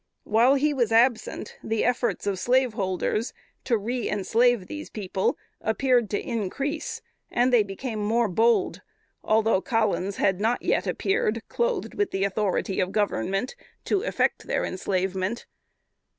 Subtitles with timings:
[0.23, 3.33] While he was absent, the efforts of slaveholders
[3.65, 8.81] to reënslave these people appeared to increase, and they became more bold,
[9.23, 14.65] although Collins had not yet appeared, clothed with the authority of Government, to effect their
[14.65, 15.45] enslavement.